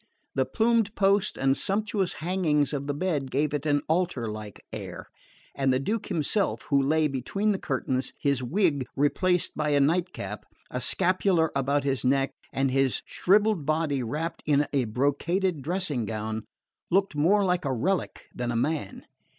[0.33, 5.11] The plumed posts and sumptuous hangings of the bed gave it an altar like air,
[5.53, 10.43] and the Duke himself, who lay between the curtains, his wig replaced by a nightcap,
[10.71, 16.45] a scapular about his neck, and his shrivelled body wrapped in a brocaded dressing gown,
[16.89, 19.05] looked more like a relic than a man.